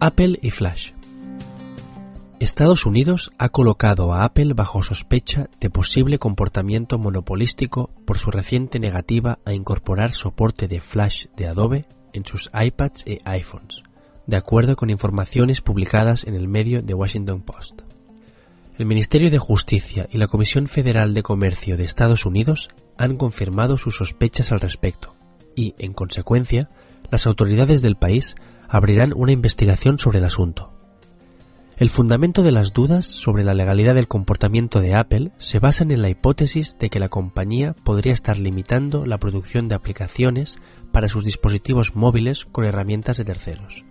Apple 0.00 0.38
y 0.42 0.50
Flash. 0.50 0.92
Estados 2.38 2.86
Unidos 2.86 3.32
ha 3.36 3.48
colocado 3.48 4.12
a 4.12 4.24
Apple 4.24 4.54
bajo 4.54 4.80
sospecha 4.80 5.50
de 5.58 5.70
posible 5.70 6.20
comportamiento 6.20 6.98
monopolístico 6.98 7.90
por 8.04 8.18
su 8.18 8.30
reciente 8.30 8.78
negativa 8.78 9.40
a 9.44 9.54
incorporar 9.54 10.12
soporte 10.12 10.68
de 10.68 10.80
Flash 10.80 11.26
de 11.36 11.48
Adobe 11.48 11.84
en 12.12 12.24
sus 12.24 12.48
iPads 12.54 13.04
e 13.06 13.18
iPhones, 13.24 13.82
de 14.28 14.36
acuerdo 14.36 14.76
con 14.76 14.88
informaciones 14.88 15.60
publicadas 15.60 16.22
en 16.24 16.36
el 16.36 16.46
medio 16.46 16.84
The 16.84 16.94
Washington 16.94 17.42
Post. 17.42 17.82
El 18.78 18.86
Ministerio 18.86 19.32
de 19.32 19.38
Justicia 19.38 20.08
y 20.12 20.18
la 20.18 20.28
Comisión 20.28 20.68
Federal 20.68 21.12
de 21.12 21.24
Comercio 21.24 21.76
de 21.76 21.82
Estados 21.82 22.24
Unidos 22.24 22.68
han 22.96 23.16
confirmado 23.16 23.76
sus 23.78 23.96
sospechas 23.96 24.52
al 24.52 24.60
respecto 24.60 25.16
y, 25.56 25.74
en 25.78 25.92
consecuencia, 25.92 26.70
las 27.10 27.26
autoridades 27.26 27.82
del 27.82 27.96
país 27.96 28.36
abrirán 28.68 29.12
una 29.16 29.32
investigación 29.32 29.98
sobre 29.98 30.18
el 30.18 30.24
asunto. 30.24 30.72
El 31.78 31.90
fundamento 31.90 32.42
de 32.42 32.50
las 32.50 32.72
dudas 32.72 33.06
sobre 33.06 33.44
la 33.44 33.54
legalidad 33.54 33.94
del 33.94 34.08
comportamiento 34.08 34.80
de 34.80 34.94
Apple 34.94 35.30
se 35.38 35.60
basan 35.60 35.92
en 35.92 36.02
la 36.02 36.10
hipótesis 36.10 36.76
de 36.78 36.90
que 36.90 36.98
la 36.98 37.08
compañía 37.08 37.74
podría 37.84 38.12
estar 38.12 38.36
limitando 38.36 39.06
la 39.06 39.18
producción 39.18 39.68
de 39.68 39.76
aplicaciones 39.76 40.58
para 40.90 41.08
sus 41.08 41.24
dispositivos 41.24 41.94
móviles 41.94 42.46
con 42.46 42.64
herramientas 42.64 43.16
de 43.16 43.24
terceros. 43.24 43.84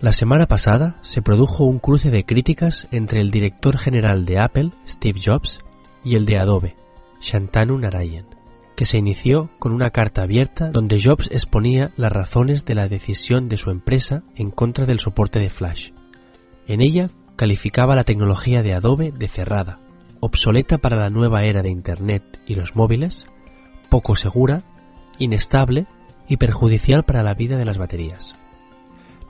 La 0.00 0.12
semana 0.12 0.46
pasada 0.46 0.98
se 1.02 1.20
produjo 1.20 1.64
un 1.64 1.80
cruce 1.80 2.10
de 2.10 2.24
críticas 2.24 2.86
entre 2.92 3.20
el 3.20 3.30
director 3.30 3.76
general 3.76 4.24
de 4.24 4.40
Apple, 4.40 4.70
Steve 4.88 5.20
Jobs, 5.22 5.60
y 6.04 6.14
el 6.14 6.26
de 6.26 6.38
Adobe, 6.38 6.76
Shantanu 7.20 7.76
Narayan 7.76 8.39
que 8.80 8.86
se 8.86 8.96
inició 8.96 9.50
con 9.58 9.72
una 9.72 9.90
carta 9.90 10.22
abierta 10.22 10.70
donde 10.70 10.98
Jobs 10.98 11.28
exponía 11.30 11.90
las 11.98 12.10
razones 12.10 12.64
de 12.64 12.74
la 12.74 12.88
decisión 12.88 13.46
de 13.50 13.58
su 13.58 13.68
empresa 13.68 14.22
en 14.36 14.50
contra 14.50 14.86
del 14.86 15.00
soporte 15.00 15.38
de 15.38 15.50
Flash. 15.50 15.90
En 16.66 16.80
ella 16.80 17.10
calificaba 17.36 17.94
la 17.94 18.04
tecnología 18.04 18.62
de 18.62 18.72
Adobe 18.72 19.12
de 19.12 19.28
cerrada, 19.28 19.80
obsoleta 20.20 20.78
para 20.78 20.96
la 20.96 21.10
nueva 21.10 21.44
era 21.44 21.60
de 21.60 21.68
Internet 21.68 22.22
y 22.46 22.54
los 22.54 22.74
móviles, 22.74 23.26
poco 23.90 24.16
segura, 24.16 24.62
inestable 25.18 25.86
y 26.26 26.38
perjudicial 26.38 27.02
para 27.02 27.22
la 27.22 27.34
vida 27.34 27.58
de 27.58 27.66
las 27.66 27.76
baterías. 27.76 28.34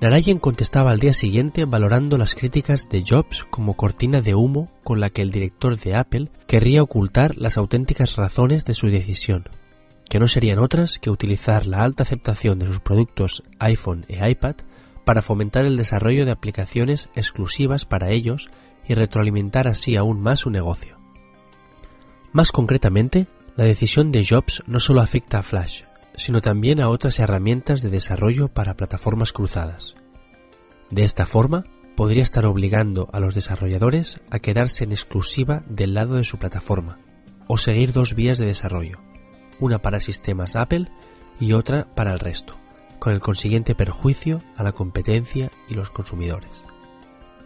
Narayan 0.00 0.38
contestaba 0.38 0.92
al 0.92 0.98
día 0.98 1.12
siguiente 1.12 1.66
valorando 1.66 2.16
las 2.16 2.34
críticas 2.34 2.88
de 2.88 3.04
Jobs 3.06 3.44
como 3.50 3.74
cortina 3.74 4.22
de 4.22 4.34
humo 4.34 4.72
con 4.82 4.98
la 4.98 5.10
que 5.10 5.20
el 5.20 5.30
director 5.30 5.78
de 5.78 5.94
Apple 5.94 6.30
querría 6.46 6.82
ocultar 6.82 7.36
las 7.36 7.58
auténticas 7.58 8.16
razones 8.16 8.64
de 8.64 8.72
su 8.72 8.86
decisión, 8.86 9.50
que 10.08 10.18
no 10.18 10.26
serían 10.26 10.58
otras 10.58 10.98
que 10.98 11.10
utilizar 11.10 11.66
la 11.66 11.84
alta 11.84 12.04
aceptación 12.04 12.58
de 12.58 12.66
sus 12.66 12.80
productos 12.80 13.42
iPhone 13.58 14.06
e 14.08 14.26
iPad 14.30 14.56
para 15.04 15.20
fomentar 15.20 15.66
el 15.66 15.76
desarrollo 15.76 16.24
de 16.24 16.32
aplicaciones 16.32 17.10
exclusivas 17.14 17.84
para 17.84 18.10
ellos 18.10 18.48
y 18.88 18.94
retroalimentar 18.94 19.68
así 19.68 19.96
aún 19.96 20.18
más 20.22 20.40
su 20.40 20.50
negocio. 20.50 20.96
Más 22.32 22.52
concretamente, 22.52 23.26
la 23.54 23.64
decisión 23.64 24.12
de 24.12 24.24
Jobs 24.24 24.62
no 24.66 24.80
solo 24.80 25.02
afecta 25.02 25.40
a 25.40 25.42
Flash, 25.42 25.82
sino 26.20 26.42
también 26.42 26.82
a 26.82 26.90
otras 26.90 27.18
herramientas 27.18 27.80
de 27.80 27.88
desarrollo 27.88 28.48
para 28.48 28.76
plataformas 28.76 29.32
cruzadas. 29.32 29.94
De 30.90 31.02
esta 31.02 31.24
forma, 31.24 31.64
podría 31.96 32.22
estar 32.22 32.44
obligando 32.44 33.08
a 33.14 33.20
los 33.20 33.34
desarrolladores 33.34 34.20
a 34.30 34.38
quedarse 34.38 34.84
en 34.84 34.92
exclusiva 34.92 35.62
del 35.66 35.94
lado 35.94 36.16
de 36.16 36.24
su 36.24 36.38
plataforma, 36.38 36.98
o 37.46 37.56
seguir 37.56 37.92
dos 37.92 38.14
vías 38.14 38.36
de 38.36 38.44
desarrollo, 38.44 38.98
una 39.60 39.78
para 39.78 39.98
sistemas 39.98 40.56
Apple 40.56 40.88
y 41.40 41.54
otra 41.54 41.86
para 41.94 42.12
el 42.12 42.20
resto, 42.20 42.52
con 42.98 43.14
el 43.14 43.20
consiguiente 43.20 43.74
perjuicio 43.74 44.42
a 44.56 44.62
la 44.62 44.72
competencia 44.72 45.50
y 45.70 45.74
los 45.74 45.88
consumidores. 45.88 46.64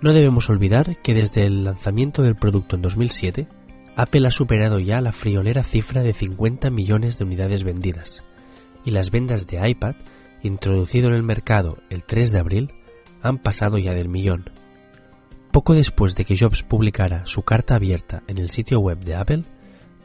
No 0.00 0.12
debemos 0.12 0.50
olvidar 0.50 0.97
que 1.00 1.14
desde 1.14 1.47
el 1.47 1.62
lanzamiento 1.62 2.23
del 2.23 2.34
producto 2.34 2.74
en 2.74 2.83
2007, 2.83 3.46
Apple 3.95 4.27
ha 4.27 4.33
superado 4.33 4.80
ya 4.80 5.01
la 5.01 5.13
friolera 5.13 5.63
cifra 5.63 6.02
de 6.02 6.13
50 6.13 6.70
millones 6.70 7.18
de 7.18 7.24
unidades 7.24 7.63
vendidas, 7.63 8.24
y 8.84 8.90
las 8.90 9.11
ventas 9.11 9.46
de 9.46 9.68
iPad, 9.68 9.95
introducido 10.42 11.08
en 11.08 11.14
el 11.14 11.22
mercado 11.22 11.78
el 11.90 12.05
3 12.05 12.33
de 12.33 12.39
abril, 12.39 12.74
han 13.22 13.39
pasado 13.39 13.78
ya 13.78 13.95
del 13.95 14.08
millón. 14.08 14.50
Poco 15.50 15.74
después 15.74 16.17
de 16.17 16.24
que 16.24 16.36
Jobs 16.36 16.62
publicara 16.62 17.27
su 17.27 17.42
carta 17.42 17.77
abierta 17.77 18.22
en 18.27 18.39
el 18.39 18.50
sitio 18.50 18.80
web 18.80 18.98
de 18.98 19.14
Apple, 19.14 19.45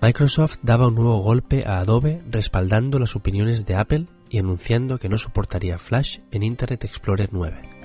Microsoft 0.02 0.60
daba 0.62 0.88
un 0.88 0.96
nuevo 0.96 1.18
golpe 1.22 1.66
a 1.66 1.80
Adobe 1.80 2.22
respaldando 2.30 3.00
las 3.00 3.16
opiniones 3.16 3.66
de 3.66 3.76
Apple 3.76 4.06
y 4.30 4.38
anunciando 4.38 4.98
que 4.98 5.10
no 5.10 5.18
soportaría 5.18 5.78
Flash 5.78 6.20
en 6.32 6.44
Internet 6.44 6.86
Explorer 6.86 7.30
9. 7.32 7.79